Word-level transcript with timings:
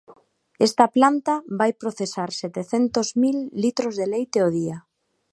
Esta 0.67 0.85
planta 0.95 1.33
vai 1.59 1.71
procesar 1.81 2.29
setecentos 2.41 3.07
mil 3.23 3.37
litros 3.63 3.93
de 3.99 4.05
leite 4.13 4.37
ao 4.41 4.49
día. 4.59 4.77